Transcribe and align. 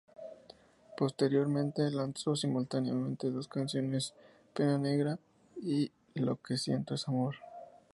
Posteriormente 0.97 1.91
lanzo 1.91 2.35
simultáneamente 2.35 3.29
dos 3.29 3.47
canciones 3.47 4.15
"Pena 4.51 4.79
Negra" 4.79 5.19
y 5.61 5.91
"Lo 6.15 6.37
Que 6.41 6.57
Siento 6.57 6.95
Es 6.95 7.07
Amor". 7.07 7.35